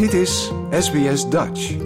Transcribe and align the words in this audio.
Dit 0.00 0.12
is 0.12 0.52
SBS 0.70 1.28
Dutch. 1.28 1.76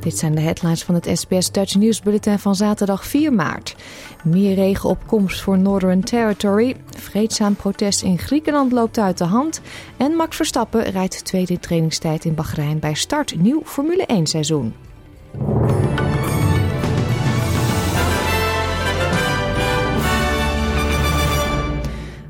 Dit 0.00 0.18
zijn 0.18 0.34
de 0.34 0.40
headlines 0.40 0.82
van 0.82 0.94
het 0.94 1.10
SBS 1.12 1.50
Dutch 1.50 1.74
Nieuwsbulletin 1.74 2.38
van 2.38 2.54
zaterdag 2.54 3.06
4 3.06 3.32
maart. 3.32 3.76
Meer 4.24 4.54
regenopkomst 4.54 5.40
voor 5.40 5.58
Northern 5.58 6.00
Territory. 6.00 6.76
Vreedzaam 6.96 7.56
protest 7.56 8.02
in 8.02 8.18
Griekenland 8.18 8.72
loopt 8.72 8.98
uit 8.98 9.18
de 9.18 9.24
hand. 9.24 9.60
En 9.96 10.12
Max 10.12 10.36
Verstappen 10.36 10.82
rijdt 10.84 11.24
tweede 11.24 11.58
trainingstijd 11.58 12.24
in 12.24 12.34
Bahrein 12.34 12.78
bij 12.78 12.94
start 12.94 13.40
nieuw 13.40 13.62
Formule 13.64 14.06
1 14.06 14.26
seizoen. 14.26 14.74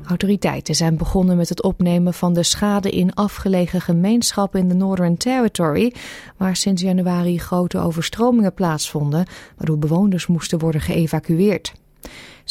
Autoriteiten 0.07 0.75
zijn 0.75 0.97
begonnen 0.97 1.37
met 1.37 1.49
het 1.49 1.63
opnemen 1.63 2.13
van 2.13 2.33
de 2.33 2.43
schade 2.43 2.89
in 2.89 3.13
afgelegen 3.13 3.81
gemeenschappen 3.81 4.59
in 4.59 4.67
de 4.67 4.73
Northern 4.73 5.17
Territory, 5.17 5.93
waar 6.37 6.55
sinds 6.55 6.81
januari 6.81 7.39
grote 7.39 7.79
overstromingen 7.79 8.53
plaatsvonden, 8.53 9.25
waardoor 9.57 9.77
bewoners 9.77 10.27
moesten 10.27 10.59
worden 10.59 10.81
geëvacueerd. 10.81 11.73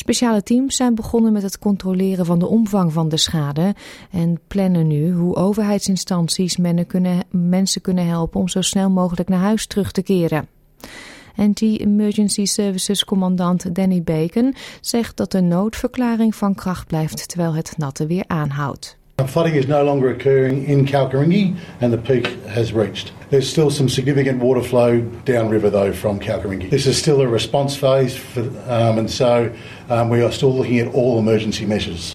Speciale 0.02 0.42
teams 0.42 0.76
zijn 0.76 0.94
begonnen 0.94 1.32
met 1.32 1.42
het 1.42 1.58
controleren 1.58 2.26
van 2.26 2.38
de 2.38 2.46
omvang 2.46 2.92
van 2.92 3.08
de 3.08 3.16
schade 3.16 3.74
en 4.10 4.40
plannen 4.46 4.86
nu 4.86 5.12
hoe 5.12 5.36
overheidsinstanties 5.36 6.56
mensen 7.30 7.80
kunnen 7.80 8.06
helpen 8.06 8.40
om 8.40 8.48
zo 8.48 8.60
snel 8.60 8.90
mogelijk 8.90 9.28
naar 9.28 9.40
huis 9.40 9.66
terug 9.66 9.92
te 9.92 10.02
keren. 10.02 10.48
Anti-Emergency 11.36 12.44
Services 12.44 13.04
commandant 13.04 13.74
Danny 13.74 14.02
Bacon 14.02 14.54
zegt 14.80 15.16
dat 15.16 15.30
de 15.30 15.40
noodverklaring 15.40 16.34
van 16.34 16.54
kracht 16.54 16.86
blijft 16.86 17.28
terwijl 17.28 17.54
het 17.54 17.74
natte 17.76 18.06
weer 18.06 18.24
aanhoudt. 18.26 18.96
Flooding 19.26 19.54
is 19.54 19.66
no 19.66 19.84
longer 19.84 20.10
occurring 20.10 20.64
in 20.64 20.86
Kalkaringi 20.86 21.56
and 21.80 21.92
the 21.92 21.98
peak 21.98 22.26
has 22.46 22.72
reached. 22.72 23.12
There's 23.30 23.48
still 23.48 23.70
some 23.70 23.88
significant 23.88 24.42
water 24.42 24.62
flow 24.62 25.00
downriver 25.24 25.70
though 25.70 25.92
from 25.92 26.18
Kalkaringi. 26.18 26.70
This 26.70 26.86
is 26.86 26.98
still 26.98 27.20
a 27.20 27.28
response 27.28 27.76
phase 27.76 28.16
for, 28.16 28.40
um, 28.68 28.98
and 28.98 29.10
so 29.10 29.50
um, 29.88 30.08
we 30.10 30.22
are 30.22 30.32
still 30.32 30.52
looking 30.52 30.80
at 30.80 30.94
all 30.94 31.18
emergency 31.18 31.66
measures. 31.66 32.14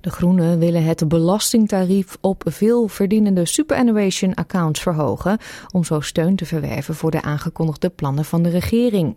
De 0.00 0.10
Groenen 0.10 0.58
willen 0.58 0.84
het 0.84 1.08
belastingtarief 1.08 2.16
op 2.20 2.42
veel 2.46 2.88
verdienende 2.88 3.46
superannuation 3.46 4.34
accounts 4.34 4.80
verhogen 4.80 5.38
om 5.70 5.84
zo 5.84 6.00
steun 6.00 6.36
te 6.36 6.46
verwerven 6.46 6.94
voor 6.94 7.10
de 7.10 7.22
aangekondigde 7.22 7.90
plannen 7.90 8.24
van 8.24 8.42
de 8.42 8.48
regering. 8.48 9.16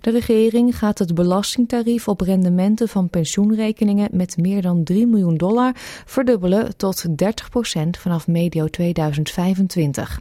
De 0.00 0.10
regering 0.10 0.78
gaat 0.78 0.98
het 0.98 1.14
belastingtarief 1.14 2.08
op 2.08 2.20
rendementen 2.20 2.88
van 2.88 3.08
pensioenrekeningen 3.10 4.08
met 4.12 4.36
meer 4.36 4.62
dan 4.62 4.84
3 4.84 5.06
miljoen 5.06 5.36
dollar 5.36 5.72
verdubbelen 6.04 6.76
tot 6.76 7.04
30% 7.08 7.12
vanaf 7.90 8.26
medio 8.26 8.66
2025. 8.66 10.20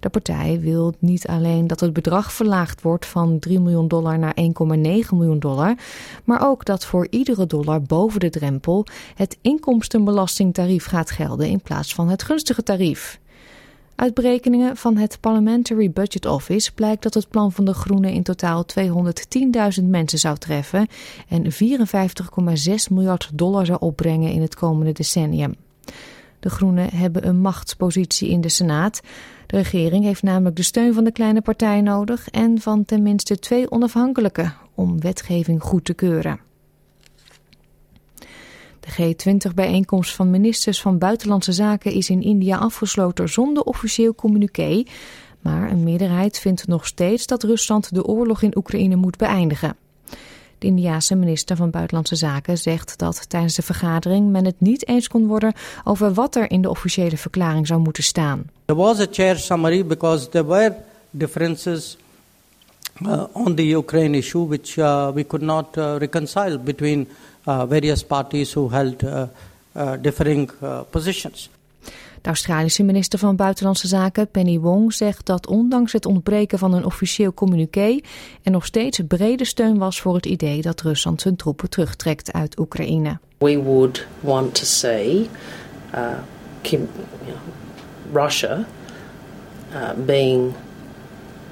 De 0.00 0.08
partij 0.08 0.60
wil 0.60 0.94
niet 0.98 1.26
alleen 1.26 1.66
dat 1.66 1.80
het 1.80 1.92
bedrag 1.92 2.32
verlaagd 2.32 2.82
wordt 2.82 3.06
van 3.06 3.38
3 3.38 3.60
miljoen 3.60 3.88
dollar 3.88 4.18
naar 4.18 4.36
1,9 4.40 4.44
miljoen 5.10 5.38
dollar, 5.38 5.74
maar 6.24 6.46
ook 6.48 6.64
dat 6.64 6.84
voor 6.84 7.06
iedere 7.10 7.46
dollar 7.46 7.82
boven 7.82 8.20
de 8.20 8.30
drempel 8.30 8.86
het 9.14 9.38
inkomstenbelastingtarief 9.40 10.84
gaat 10.84 11.10
gelden 11.10 11.48
in 11.48 11.60
plaats 11.60 11.94
van 11.94 12.08
het 12.08 12.22
gunstige 12.22 12.62
tarief. 12.62 13.20
Uit 13.94 14.14
berekeningen 14.14 14.76
van 14.76 14.96
het 14.96 15.18
Parliamentary 15.20 15.90
Budget 15.90 16.26
Office 16.26 16.72
blijkt 16.72 17.02
dat 17.02 17.14
het 17.14 17.28
plan 17.28 17.52
van 17.52 17.64
de 17.64 17.74
Groenen 17.74 18.12
in 18.12 18.22
totaal 18.22 18.64
210.000 19.80 19.84
mensen 19.84 20.18
zou 20.18 20.38
treffen 20.38 20.86
en 21.28 21.44
54,6 21.44 21.50
miljard 22.90 23.30
dollar 23.34 23.66
zou 23.66 23.78
opbrengen 23.80 24.32
in 24.32 24.40
het 24.40 24.54
komende 24.54 24.92
decennium. 24.92 25.54
De 26.40 26.50
Groenen 26.50 26.90
hebben 26.94 27.26
een 27.26 27.40
machtspositie 27.40 28.28
in 28.28 28.40
de 28.40 28.48
Senaat. 28.48 29.00
De 29.46 29.56
regering 29.56 30.04
heeft 30.04 30.22
namelijk 30.22 30.56
de 30.56 30.62
steun 30.62 30.94
van 30.94 31.04
de 31.04 31.12
kleine 31.12 31.40
partij 31.40 31.80
nodig 31.80 32.28
en 32.28 32.60
van 32.60 32.84
tenminste 32.84 33.38
twee 33.38 33.70
onafhankelijke 33.70 34.52
om 34.74 35.00
wetgeving 35.00 35.62
goed 35.62 35.84
te 35.84 35.94
keuren. 35.94 36.51
De 38.82 39.14
G20-bijeenkomst 39.14 40.14
van 40.14 40.30
ministers 40.30 40.80
van 40.80 40.98
Buitenlandse 40.98 41.52
Zaken 41.52 41.92
is 41.92 42.10
in 42.10 42.22
India 42.22 42.56
afgesloten 42.56 43.28
zonder 43.28 43.62
officieel 43.62 44.14
communiqué. 44.14 44.82
Maar 45.40 45.70
een 45.70 45.82
meerderheid 45.82 46.38
vindt 46.38 46.66
nog 46.66 46.86
steeds 46.86 47.26
dat 47.26 47.42
Rusland 47.42 47.94
de 47.94 48.04
oorlog 48.04 48.42
in 48.42 48.56
Oekraïne 48.56 48.96
moet 48.96 49.16
beëindigen. 49.16 49.76
De 50.58 50.66
Indiase 50.66 51.14
minister 51.14 51.56
van 51.56 51.70
Buitenlandse 51.70 52.16
Zaken 52.16 52.58
zegt 52.58 52.98
dat 52.98 53.28
tijdens 53.28 53.54
de 53.54 53.62
vergadering 53.62 54.30
men 54.30 54.44
het 54.44 54.60
niet 54.60 54.88
eens 54.88 55.08
kon 55.08 55.26
worden 55.26 55.52
over 55.84 56.14
wat 56.14 56.36
er 56.36 56.50
in 56.50 56.62
de 56.62 56.70
officiële 56.70 57.16
verklaring 57.16 57.66
zou 57.66 57.80
moeten 57.80 58.02
staan. 58.02 58.44
There 58.64 58.80
was 58.80 59.00
a 59.00 59.06
chair 59.10 59.38
summary 59.38 59.86
because 59.86 60.28
there 60.28 60.46
were 60.46 60.74
differences 61.10 61.96
uh, 63.06 63.24
on 63.32 63.54
the 63.54 63.66
Ukraine 63.66 64.16
issue 64.16 64.46
which 64.46 64.76
uh, 64.76 65.10
we 65.14 65.26
could 65.26 65.44
not 65.44 65.76
uh, 65.76 65.94
reconcile 65.98 66.58
between 66.58 67.08
various 67.44 68.04
parties 68.04 68.52
who 68.52 68.70
held 68.70 69.02
uh, 69.02 69.22
uh, 69.76 69.92
differing 70.00 70.50
positions. 70.90 71.50
De 72.22 72.28
Australische 72.28 72.82
minister 72.82 73.18
van 73.18 73.36
Buitenlandse 73.36 73.86
Zaken, 73.86 74.28
Penny 74.28 74.58
Wong, 74.58 74.92
zegt 74.92 75.26
dat 75.26 75.46
ondanks 75.46 75.92
het 75.92 76.06
ontbreken 76.06 76.58
van 76.58 76.74
een 76.74 76.84
officieel 76.84 77.34
communiqué 77.34 78.00
er 78.42 78.50
nog 78.50 78.66
steeds 78.66 79.00
brede 79.08 79.44
steun 79.44 79.78
was 79.78 80.00
voor 80.00 80.14
het 80.14 80.26
idee 80.26 80.62
dat 80.62 80.80
Rusland 80.80 81.20
zijn 81.20 81.36
troepen 81.36 81.70
terugtrekt 81.70 82.32
uit 82.32 82.58
Oekraïne. 82.58 83.18
We 83.38 83.62
would 83.62 84.06
want 84.20 84.54
to 84.54 84.64
see 84.64 85.28
uh, 85.94 86.12
Kim, 86.60 86.88
Russia 88.12 88.66
uh, 89.74 89.90
being 90.06 90.52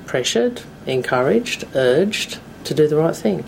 pressured, 0.05 0.65
encouraged, 0.84 1.67
urged 1.75 2.41
to 2.62 2.75
do 2.75 2.87
the 2.87 2.97
right 2.97 3.21
thing. 3.21 3.45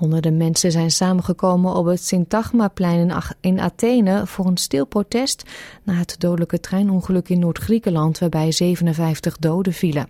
Honderden 0.00 0.36
mensen 0.36 0.72
zijn 0.72 0.90
samengekomen 0.90 1.74
op 1.74 1.86
het 1.86 2.04
Syntagmaplein 2.04 3.12
in 3.40 3.60
Athene 3.60 4.26
voor 4.26 4.46
een 4.46 4.56
stil 4.56 4.86
protest 4.86 5.42
na 5.82 5.92
het 5.92 6.14
dodelijke 6.18 6.60
treinongeluk 6.60 7.28
in 7.28 7.38
Noord-Griekenland 7.38 8.18
waarbij 8.18 8.52
57 8.52 9.36
doden 9.36 9.72
vielen. 9.72 10.08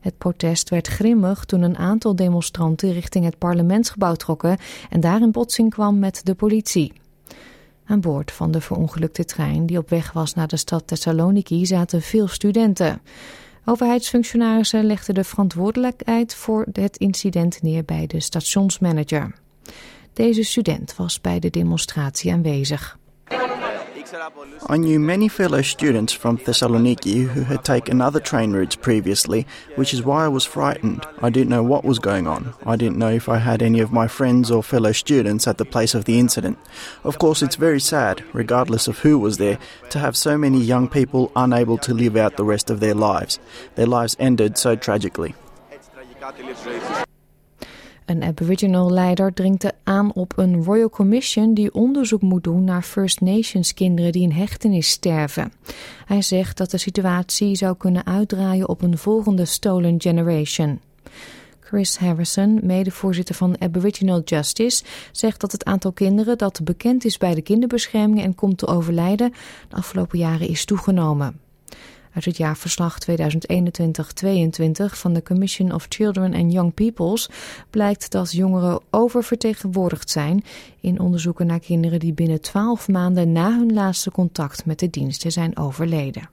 Het 0.00 0.18
protest 0.18 0.70
werd 0.70 0.86
grimmig 0.86 1.44
toen 1.44 1.62
een 1.62 1.76
aantal 1.76 2.16
demonstranten 2.16 2.92
richting 2.92 3.24
het 3.24 3.38
parlementsgebouw 3.38 4.14
trokken 4.14 4.56
en 4.90 5.00
daar 5.00 5.20
in 5.20 5.30
botsing 5.30 5.70
kwam 5.70 5.98
met 5.98 6.20
de 6.24 6.34
politie. 6.34 6.92
Aan 7.84 8.00
boord 8.00 8.32
van 8.32 8.50
de 8.50 8.60
verongelukte 8.60 9.24
trein 9.24 9.66
die 9.66 9.78
op 9.78 9.88
weg 9.88 10.12
was 10.12 10.34
naar 10.34 10.48
de 10.48 10.56
stad 10.56 10.86
Thessaloniki 10.86 11.66
zaten 11.66 12.02
veel 12.02 12.28
studenten. 12.28 13.00
Overheidsfunctionarissen 13.64 14.84
legden 14.84 15.14
de 15.14 15.24
verantwoordelijkheid 15.24 16.34
voor 16.34 16.66
het 16.72 16.96
incident 16.96 17.62
neer 17.62 17.84
bij 17.84 18.06
de 18.06 18.20
stationsmanager. 18.20 19.34
Deze 20.12 20.42
student 20.42 20.96
was 20.96 21.20
bij 21.20 21.38
de 21.38 21.50
demonstratie 21.50 22.32
aanwezig. 22.32 22.98
I 24.68 24.76
knew 24.76 25.00
many 25.00 25.28
fellow 25.28 25.62
students 25.62 26.12
from 26.12 26.36
Thessaloniki 26.36 27.28
who 27.28 27.44
had 27.44 27.64
taken 27.64 28.00
other 28.00 28.20
train 28.20 28.52
routes 28.52 28.76
previously, 28.76 29.46
which 29.76 29.94
is 29.94 30.02
why 30.02 30.24
I 30.24 30.28
was 30.28 30.44
frightened. 30.44 31.06
I 31.22 31.30
didn't 31.30 31.48
know 31.48 31.62
what 31.62 31.84
was 31.84 31.98
going 31.98 32.26
on. 32.26 32.52
I 32.66 32.76
didn't 32.76 32.98
know 32.98 33.10
if 33.10 33.28
I 33.28 33.38
had 33.38 33.62
any 33.62 33.80
of 33.80 33.92
my 33.92 34.08
friends 34.08 34.50
or 34.50 34.62
fellow 34.62 34.92
students 34.92 35.48
at 35.48 35.56
the 35.56 35.64
place 35.64 35.94
of 35.94 36.04
the 36.04 36.18
incident. 36.18 36.58
Of 37.04 37.18
course, 37.18 37.42
it's 37.42 37.56
very 37.56 37.80
sad, 37.80 38.22
regardless 38.34 38.86
of 38.86 38.98
who 38.98 39.18
was 39.18 39.38
there, 39.38 39.58
to 39.90 39.98
have 39.98 40.16
so 40.16 40.36
many 40.36 40.60
young 40.60 40.88
people 40.88 41.32
unable 41.34 41.78
to 41.78 41.94
live 41.94 42.16
out 42.16 42.36
the 42.36 42.44
rest 42.44 42.68
of 42.70 42.80
their 42.80 42.94
lives. 42.94 43.38
Their 43.76 43.86
lives 43.86 44.16
ended 44.18 44.58
so 44.58 44.76
tragically. 44.76 45.34
Een 48.06 48.22
Aboriginal-leider 48.22 49.32
dringt 49.32 49.72
aan 49.84 50.12
op 50.12 50.32
een 50.36 50.64
Royal 50.64 50.90
Commission 50.90 51.54
die 51.54 51.74
onderzoek 51.74 52.22
moet 52.22 52.44
doen 52.44 52.64
naar 52.64 52.82
First 52.82 53.20
Nations 53.20 53.74
kinderen 53.74 54.12
die 54.12 54.22
in 54.22 54.32
hechtenis 54.32 54.90
sterven. 54.90 55.52
Hij 56.04 56.22
zegt 56.22 56.56
dat 56.56 56.70
de 56.70 56.78
situatie 56.78 57.56
zou 57.56 57.76
kunnen 57.76 58.06
uitdraaien 58.06 58.68
op 58.68 58.82
een 58.82 58.98
volgende 58.98 59.44
Stolen 59.44 60.00
Generation. 60.00 60.80
Chris 61.60 61.96
Harrison, 61.96 62.60
medevoorzitter 62.62 63.34
van 63.34 63.60
Aboriginal 63.60 64.22
Justice, 64.24 64.84
zegt 65.12 65.40
dat 65.40 65.52
het 65.52 65.64
aantal 65.64 65.92
kinderen 65.92 66.38
dat 66.38 66.60
bekend 66.64 67.04
is 67.04 67.18
bij 67.18 67.34
de 67.34 67.42
kinderbescherming 67.42 68.22
en 68.22 68.34
komt 68.34 68.58
te 68.58 68.66
overlijden 68.66 69.32
de 69.68 69.76
afgelopen 69.76 70.18
jaren 70.18 70.48
is 70.48 70.64
toegenomen. 70.64 71.40
Uit 72.14 72.24
het 72.24 72.36
jaarverslag 72.36 72.98
2021-22 73.10 73.10
van 74.84 75.12
de 75.12 75.22
Commission 75.22 75.72
of 75.72 75.86
Children 75.88 76.34
and 76.34 76.52
Young 76.52 76.74
Peoples 76.74 77.28
blijkt 77.70 78.10
dat 78.10 78.32
jongeren 78.32 78.80
oververtegenwoordigd 78.90 80.10
zijn 80.10 80.44
in 80.80 81.00
onderzoeken 81.00 81.46
naar 81.46 81.60
kinderen 81.60 81.98
die 81.98 82.12
binnen 82.12 82.40
12 82.40 82.88
maanden 82.88 83.32
na 83.32 83.58
hun 83.58 83.72
laatste 83.72 84.10
contact 84.10 84.66
met 84.66 84.78
de 84.78 84.90
diensten 84.90 85.32
zijn 85.32 85.56
overleden. 85.56 86.28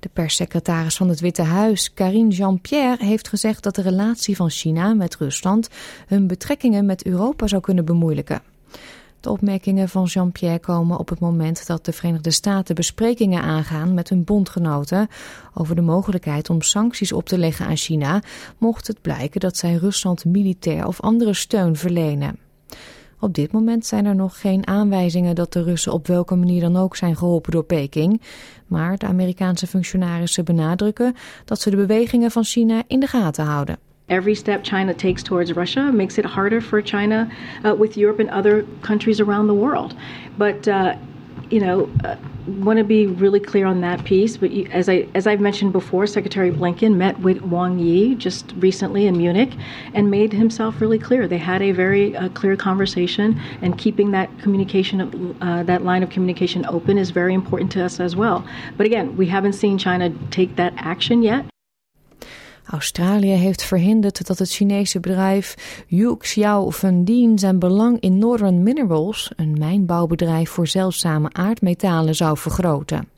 De 0.00 0.10
perssecretaris 0.12 0.96
van 0.96 1.08
het 1.08 1.20
Witte 1.20 1.42
Huis, 1.42 1.94
Karine 1.94 2.30
Jean-Pierre, 2.30 3.04
heeft 3.04 3.28
gezegd 3.28 3.62
dat 3.62 3.74
de 3.74 3.82
relatie 3.82 4.36
van 4.36 4.50
China 4.50 4.94
met 4.94 5.16
Rusland 5.16 5.68
hun 6.06 6.26
betrekkingen 6.26 6.86
met 6.86 7.06
Europa 7.06 7.46
zou 7.46 7.62
kunnen 7.62 7.84
bemoeilijken. 7.84 8.42
De 9.24 9.30
opmerkingen 9.30 9.88
van 9.88 10.04
Jean-Pierre 10.04 10.58
komen 10.58 10.98
op 10.98 11.08
het 11.08 11.20
moment 11.20 11.66
dat 11.66 11.84
de 11.84 11.92
Verenigde 11.92 12.30
Staten 12.30 12.74
besprekingen 12.74 13.42
aangaan 13.42 13.94
met 13.94 14.08
hun 14.08 14.24
bondgenoten 14.24 15.08
over 15.54 15.74
de 15.74 15.80
mogelijkheid 15.80 16.50
om 16.50 16.62
sancties 16.62 17.12
op 17.12 17.26
te 17.26 17.38
leggen 17.38 17.66
aan 17.66 17.76
China, 17.76 18.22
mocht 18.58 18.86
het 18.86 19.00
blijken 19.00 19.40
dat 19.40 19.56
zij 19.56 19.74
Rusland 19.74 20.24
militair 20.24 20.86
of 20.86 21.00
andere 21.00 21.34
steun 21.34 21.76
verlenen. 21.76 22.38
Op 23.20 23.34
dit 23.34 23.52
moment 23.52 23.86
zijn 23.86 24.04
er 24.06 24.14
nog 24.14 24.40
geen 24.40 24.66
aanwijzingen 24.66 25.34
dat 25.34 25.52
de 25.52 25.62
Russen 25.62 25.92
op 25.92 26.06
welke 26.06 26.34
manier 26.34 26.60
dan 26.60 26.76
ook 26.76 26.96
zijn 26.96 27.16
geholpen 27.16 27.52
door 27.52 27.64
Peking. 27.64 28.22
Maar 28.66 28.98
de 28.98 29.06
Amerikaanse 29.06 29.66
functionarissen 29.66 30.44
benadrukken 30.44 31.14
dat 31.44 31.60
ze 31.60 31.70
de 31.70 31.76
bewegingen 31.76 32.30
van 32.30 32.44
China 32.44 32.82
in 32.86 33.00
de 33.00 33.06
gaten 33.06 33.44
houden. 33.44 33.93
Every 34.08 34.34
step 34.34 34.62
China 34.64 34.92
takes 34.92 35.22
towards 35.22 35.52
Russia 35.54 35.90
makes 35.90 36.18
it 36.18 36.24
harder 36.26 36.60
for 36.60 36.82
China 36.82 37.30
uh, 37.64 37.74
with 37.74 37.96
Europe 37.96 38.18
and 38.18 38.28
other 38.30 38.64
countries 38.82 39.18
around 39.18 39.46
the 39.46 39.54
world. 39.54 39.96
But 40.36 40.68
uh, 40.68 40.96
you 41.50 41.60
know, 41.60 41.90
uh, 42.04 42.16
want 42.46 42.78
to 42.78 42.84
be 42.84 43.06
really 43.06 43.40
clear 43.40 43.66
on 43.66 43.80
that 43.80 44.04
piece. 44.04 44.36
But 44.36 44.50
you, 44.50 44.66
as 44.66 44.88
I 44.88 45.06
as 45.14 45.26
I've 45.26 45.40
mentioned 45.40 45.72
before, 45.72 46.06
Secretary 46.06 46.50
Blinken 46.50 46.96
met 46.96 47.18
with 47.20 47.40
Wang 47.42 47.78
Yi 47.78 48.14
just 48.16 48.52
recently 48.58 49.06
in 49.06 49.16
Munich 49.16 49.52
and 49.94 50.10
made 50.10 50.32
himself 50.32 50.80
really 50.80 50.98
clear. 50.98 51.26
They 51.26 51.38
had 51.38 51.62
a 51.62 51.72
very 51.72 52.16
uh, 52.16 52.28
clear 52.30 52.56
conversation, 52.56 53.40
and 53.62 53.78
keeping 53.78 54.10
that 54.10 54.36
communication, 54.40 55.36
uh, 55.40 55.62
that 55.62 55.84
line 55.84 56.02
of 56.02 56.10
communication 56.10 56.66
open, 56.66 56.98
is 56.98 57.10
very 57.10 57.34
important 57.34 57.70
to 57.72 57.84
us 57.84 58.00
as 58.00 58.16
well. 58.16 58.46
But 58.76 58.86
again, 58.86 59.16
we 59.16 59.26
haven't 59.26 59.54
seen 59.54 59.78
China 59.78 60.12
take 60.30 60.56
that 60.56 60.74
action 60.76 61.22
yet. 61.22 61.46
Australië 62.64 63.30
heeft 63.30 63.62
verhinderd 63.62 64.26
dat 64.26 64.38
het 64.38 64.50
Chinese 64.50 65.00
bedrijf 65.00 65.54
Yuxiao 65.86 66.70
Fundin 66.70 67.38
zijn 67.38 67.58
belang 67.58 68.00
in 68.00 68.18
Northern 68.18 68.62
Minerals, 68.62 69.30
een 69.36 69.58
mijnbouwbedrijf 69.58 70.50
voor 70.50 70.66
zeldzame 70.66 71.28
aardmetalen, 71.32 72.14
zou 72.14 72.38
vergroten. 72.38 73.08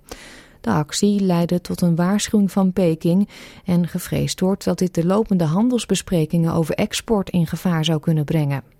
De 0.60 0.70
actie 0.70 1.20
leidde 1.20 1.60
tot 1.60 1.80
een 1.80 1.96
waarschuwing 1.96 2.52
van 2.52 2.72
Peking 2.72 3.28
en 3.64 3.88
gevreesd 3.88 4.40
wordt 4.40 4.64
dat 4.64 4.78
dit 4.78 4.94
de 4.94 5.06
lopende 5.06 5.44
handelsbesprekingen 5.44 6.52
over 6.52 6.74
export 6.74 7.30
in 7.30 7.46
gevaar 7.46 7.84
zou 7.84 8.00
kunnen 8.00 8.24
brengen. 8.24 8.75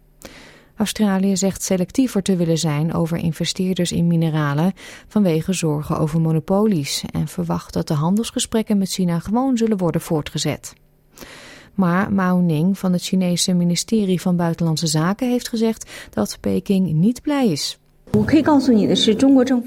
Australië 0.77 1.37
zegt 1.37 1.63
selectiever 1.63 2.23
te 2.23 2.37
willen 2.37 2.59
zijn 2.59 2.95
over 2.95 3.17
investeerders 3.17 3.93
in 3.93 4.07
mineralen 4.07 4.73
vanwege 5.09 5.53
zorgen 5.53 5.99
over 5.99 6.21
monopolies 6.21 7.05
en 7.13 7.29
verwacht 7.29 7.73
dat 7.73 7.89
de 7.89 7.95
handelsgesprekken 7.95 8.79
met 8.79 8.91
China 8.91 9.19
gewoon 9.19 9.57
zullen 9.57 9.77
worden 9.77 10.01
voortgezet. 10.01 10.75
Maar 11.75 12.13
Mao 12.13 12.41
Ning 12.41 12.79
van 12.79 12.93
het 12.93 13.03
Chinese 13.03 13.53
ministerie 13.53 14.21
van 14.21 14.37
Buitenlandse 14.37 14.87
Zaken 14.87 15.31
heeft 15.31 15.49
gezegd 15.49 15.91
dat 16.11 16.39
Peking 16.41 16.93
niet 16.93 17.23
blij 17.23 17.49
is 17.49 17.79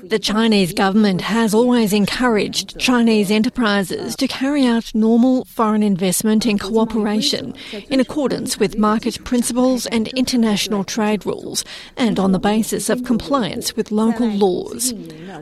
The 0.10 0.20
Chinese 0.20 0.74
government 0.74 1.22
has 1.22 1.54
always 1.54 1.94
encouraged 1.94 2.80
Chinese 2.80 3.30
enterprises 3.30 4.16
to 4.16 4.28
carry 4.28 4.66
out 4.66 4.94
normal 4.96 5.46
foreign 5.46 5.84
investment 5.84 6.48
and 6.48 6.60
cooperation 6.60 7.54
in 7.90 8.00
accordance 8.00 8.58
with 8.58 8.78
market 8.78 9.24
principles 9.24 9.86
and 9.88 10.08
international 10.10 10.84
trade 10.84 11.28
rules 11.28 11.64
and 11.96 12.20
on 12.20 12.32
the 12.32 12.40
basis 12.40 12.90
of 12.90 13.04
compliance 13.04 13.76
with 13.76 13.92
local 13.92 14.28
laws. 14.28 14.96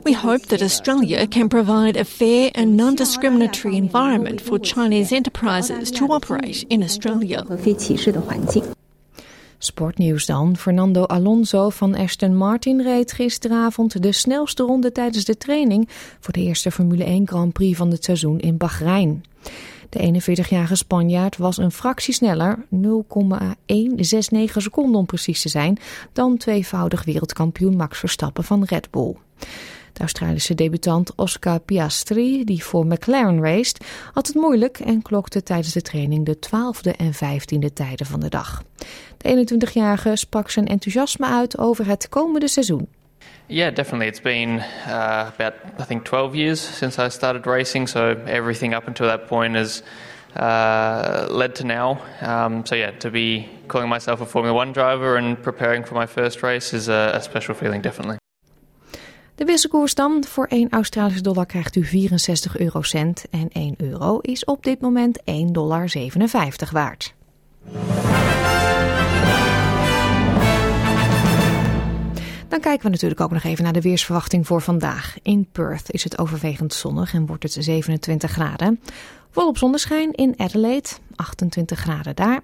We 0.04 0.12
hope 0.12 0.42
that 0.46 0.62
Australia 0.62 1.26
can 1.26 1.48
provide 1.48 1.96
a 1.96 2.04
fair 2.04 2.50
and 2.54 2.76
non 2.76 2.94
discriminatory 2.94 3.76
environment 3.78 4.40
for 4.40 4.58
Chinese 4.58 5.12
enterprises 5.12 5.90
to 5.92 6.06
operate 6.12 6.64
in 6.64 6.82
Australia. 6.82 7.42
Sportnieuws 9.58 10.26
dan. 10.26 10.56
Fernando 10.56 11.04
Alonso 11.04 11.70
van 11.70 11.94
Aston 11.94 12.36
Martin 12.36 12.82
reed 12.82 13.12
gisteravond 13.12 14.02
de 14.02 14.12
snelste 14.12 14.62
ronde 14.62 14.92
tijdens 14.92 15.24
de 15.24 15.36
training 15.36 15.88
voor 16.20 16.32
de 16.32 16.40
eerste 16.40 16.70
Formule 16.70 17.04
1 17.04 17.26
Grand 17.26 17.52
Prix 17.52 17.76
van 17.76 17.90
het 17.90 18.04
seizoen 18.04 18.38
in 18.38 18.56
Bahrein. 18.56 19.24
De 19.88 20.20
41-jarige 20.22 20.74
Spanjaard 20.74 21.36
was 21.36 21.56
een 21.56 21.72
fractie 21.72 22.14
sneller, 22.14 22.64
0,169 22.68 24.62
seconden 24.62 25.00
om 25.00 25.06
precies 25.06 25.42
te 25.42 25.48
zijn, 25.48 25.78
dan 26.12 26.36
tweevoudig 26.36 27.04
wereldkampioen 27.04 27.76
Max 27.76 27.98
Verstappen 27.98 28.44
van 28.44 28.64
Red 28.64 28.90
Bull. 28.90 29.14
De 29.98 30.04
Australische 30.04 30.54
debutant 30.54 31.12
Oscar 31.14 31.58
Piastri, 31.60 32.44
die 32.44 32.64
voor 32.64 32.86
McLaren 32.86 33.42
raced, 33.42 33.84
had 34.12 34.26
het 34.26 34.36
moeilijk 34.36 34.78
en 34.78 35.02
klokte 35.02 35.42
tijdens 35.42 35.72
de 35.72 35.82
training 35.82 36.26
de 36.26 36.36
12e 36.36 36.96
en 36.96 37.14
15e 37.14 37.72
tijden 37.74 38.06
van 38.06 38.20
de 38.20 38.28
dag. 38.28 38.62
De 39.16 39.46
21-jarige 39.46 40.16
sprak 40.16 40.50
zijn 40.50 40.66
enthousiasme 40.66 41.26
uit 41.26 41.58
over 41.58 41.86
het 41.86 42.08
komende 42.08 42.48
seizoen. 42.48 42.88
Yeah, 43.46 43.74
definitely. 43.74 44.06
It's 44.06 44.20
been 44.20 44.48
uh, 44.48 45.30
about, 45.38 45.52
I 45.80 45.84
think, 45.86 46.04
12 46.04 46.34
years 46.34 46.76
since 46.76 47.06
I 47.06 47.08
started 47.10 47.46
racing, 47.46 47.88
so 47.88 48.14
everything 48.26 48.74
up 48.74 48.86
until 48.86 49.06
that 49.06 49.26
point 49.26 49.54
has 49.54 49.82
uh, 50.36 51.36
led 51.36 51.54
to 51.54 51.64
now. 51.64 51.98
Um, 52.22 52.66
so, 52.66 52.74
yeah, 52.74 52.98
to 52.98 53.10
be 53.10 53.48
calling 53.66 53.88
myself 53.88 54.20
a 54.20 54.26
Formula 54.26 54.54
One 54.54 54.72
driver 54.72 55.16
and 55.16 55.42
preparing 55.42 55.86
for 55.86 55.94
my 55.94 56.06
first 56.06 56.42
race 56.42 56.76
is 56.76 56.88
a, 56.88 57.10
a 57.14 57.20
special 57.20 57.54
feeling, 57.54 57.82
definitely. 57.82 58.18
De 59.38 59.44
wisselkoers 59.44 59.94
dan. 59.94 60.24
Voor 60.24 60.46
1 60.46 60.70
Australische 60.70 61.22
dollar 61.22 61.46
krijgt 61.46 61.76
u 61.76 61.84
64 61.84 62.58
eurocent 62.58 63.24
en 63.30 63.48
1 63.52 63.74
euro 63.76 64.18
is 64.18 64.44
op 64.44 64.64
dit 64.64 64.80
moment 64.80 65.20
1,57 65.20 65.24
dollar 65.52 65.88
waard. 66.72 67.14
Dan 72.48 72.60
kijken 72.60 72.82
we 72.82 72.90
natuurlijk 72.90 73.20
ook 73.20 73.30
nog 73.30 73.42
even 73.42 73.64
naar 73.64 73.72
de 73.72 73.80
weersverwachting 73.80 74.46
voor 74.46 74.62
vandaag. 74.62 75.16
In 75.22 75.48
Perth 75.52 75.92
is 75.92 76.04
het 76.04 76.18
overwegend 76.18 76.74
zonnig 76.74 77.14
en 77.14 77.26
wordt 77.26 77.42
het 77.42 77.56
27 77.58 78.30
graden. 78.30 78.80
Volop 79.30 79.58
zonneschijn 79.58 80.12
in 80.12 80.34
Adelaide, 80.36 80.88
28 81.16 81.78
graden 81.78 82.16
daar. 82.16 82.40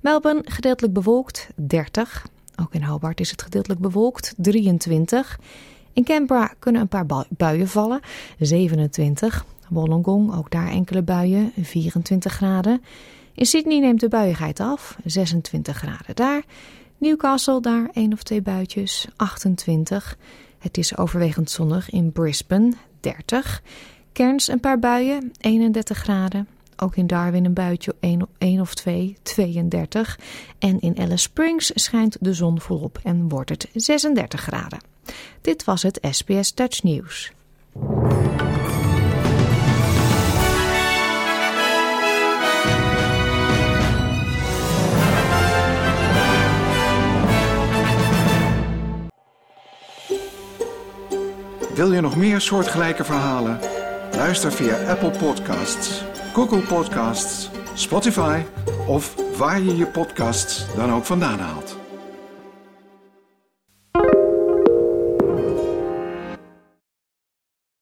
Melbourne 0.00 0.42
gedeeltelijk 0.44 0.94
bewolkt, 0.94 1.48
30. 1.54 2.26
Ook 2.56 2.74
in 2.74 2.82
Hobart 2.82 3.20
is 3.20 3.30
het 3.30 3.42
gedeeltelijk 3.42 3.80
bewolkt, 3.80 4.34
23. 4.36 5.38
In 5.96 6.04
Canberra 6.04 6.52
kunnen 6.58 6.80
een 6.80 6.88
paar 6.88 7.26
buien 7.28 7.68
vallen, 7.68 8.00
27. 8.38 9.44
Wollongong, 9.68 10.34
ook 10.34 10.50
daar 10.50 10.68
enkele 10.68 11.02
buien, 11.02 11.52
24 11.62 12.32
graden. 12.32 12.82
In 13.34 13.46
Sydney 13.46 13.78
neemt 13.78 14.00
de 14.00 14.08
buiigheid 14.08 14.60
af, 14.60 14.96
26 15.04 15.76
graden 15.76 16.14
daar. 16.14 16.44
Newcastle, 16.98 17.60
daar 17.60 17.90
één 17.92 18.12
of 18.12 18.22
twee 18.22 18.42
buitjes, 18.42 19.06
28. 19.16 20.16
Het 20.58 20.78
is 20.78 20.96
overwegend 20.96 21.50
zonnig 21.50 21.90
in 21.90 22.12
Brisbane, 22.12 22.72
30. 23.00 23.62
Cairns 24.12 24.48
een 24.48 24.60
paar 24.60 24.78
buien, 24.78 25.32
31 25.40 25.98
graden. 25.98 26.48
Ook 26.76 26.96
in 26.96 27.06
Darwin 27.06 27.44
een 27.44 27.54
buitje, 27.54 27.94
1 28.38 28.60
of 28.60 28.74
2, 28.74 29.16
32. 29.22 30.18
En 30.58 30.80
in 30.80 30.98
Alice 30.98 31.16
Springs 31.16 31.70
schijnt 31.74 32.16
de 32.20 32.34
zon 32.34 32.60
volop 32.60 32.98
en 33.02 33.28
wordt 33.28 33.50
het 33.50 33.68
36 33.74 34.40
graden. 34.40 34.78
Dit 35.40 35.64
was 35.64 35.82
het 35.82 35.98
SBS 36.10 36.54
Dutch 36.54 36.82
News. 36.82 37.32
Wil 51.74 51.92
je 51.92 52.00
nog 52.00 52.16
meer 52.16 52.40
soortgelijke 52.40 53.04
verhalen? 53.04 53.75
Luister 54.16 54.50
via 54.50 54.76
Apple 54.88 55.10
Podcasts, 55.10 56.02
Google 56.32 56.60
Podcasts, 56.60 57.50
Spotify 57.74 58.42
of 58.86 59.14
waar 59.36 59.60
je 59.60 59.76
je 59.76 59.86
podcasts 59.86 60.74
dan 60.74 60.92
ook 60.92 61.04
vandaan 61.04 61.38
haalt. 61.38 61.75